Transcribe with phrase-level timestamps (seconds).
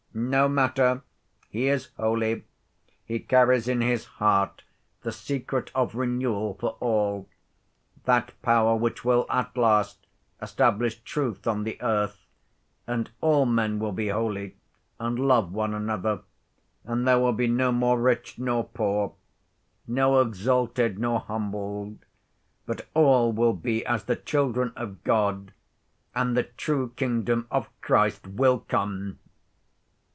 [0.13, 1.03] "No matter.
[1.47, 2.43] He is holy.
[3.05, 4.61] He carries in his heart
[5.03, 7.29] the secret of renewal for all:
[8.03, 10.07] that power which will, at last,
[10.41, 12.25] establish truth on the earth,
[12.85, 14.57] and all men will be holy
[14.99, 16.19] and love one another,
[16.83, 19.15] and there will be no more rich nor poor,
[19.87, 21.99] no exalted nor humbled,
[22.65, 25.53] but all will be as the children of God,
[26.13, 29.17] and the true Kingdom of Christ will come."